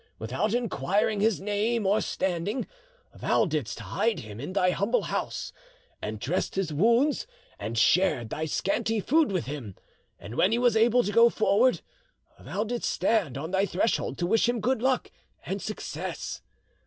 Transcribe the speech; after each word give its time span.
Without 0.17 0.55
inquiring 0.55 1.19
his 1.19 1.39
name 1.39 1.85
or 1.85 2.01
standing, 2.01 2.65
thou 3.13 3.45
didst 3.45 3.77
hide 3.81 4.21
him 4.21 4.39
in 4.39 4.53
thy 4.53 4.71
humble 4.71 5.03
house, 5.03 5.53
and 6.01 6.19
dressed 6.19 6.55
his 6.55 6.73
wounds, 6.73 7.27
and 7.59 7.77
shared 7.77 8.31
thy 8.31 8.45
scanty 8.45 8.99
food 8.99 9.31
with 9.31 9.45
him, 9.45 9.75
and 10.17 10.37
when 10.37 10.51
he 10.51 10.57
was 10.57 10.75
able 10.75 11.03
to 11.03 11.11
go 11.11 11.29
forward 11.29 11.81
thou 12.39 12.63
didst 12.63 12.89
stand 12.89 13.37
on 13.37 13.51
thy 13.51 13.67
threshold 13.67 14.17
to 14.17 14.25
wish 14.25 14.49
him 14.49 14.59
good 14.59 14.81
luck 14.81 15.11
and 15.45 15.61
success. 15.61 16.41